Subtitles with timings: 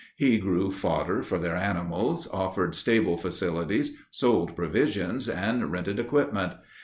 [0.15, 6.53] He grew fodder for their animals, offered stable facilities, sold provisions, and rented equipment.